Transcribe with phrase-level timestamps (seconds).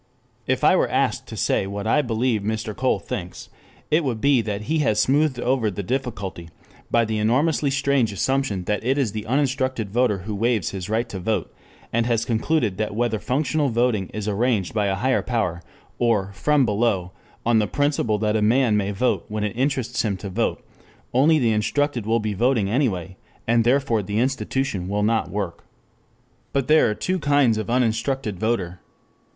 [0.47, 2.75] If I were asked to say what I believe Mr.
[2.75, 3.49] Cole thinks,
[3.91, 6.49] it would be that he has smoothed over the difficulty
[6.89, 11.07] by the enormously strange assumption that it is the uninstructed voter who waives his right
[11.09, 11.53] to vote;
[11.93, 15.61] and has concluded that whether functional voting is arranged by a higher power,
[15.99, 17.11] or "from below"
[17.45, 20.65] on the principle that a man may vote when it interests him to vote,
[21.13, 25.63] only the instructed will be voting anyway, and therefore the institution will work.
[26.53, 28.79] But there are two kinds of uninstructed voter.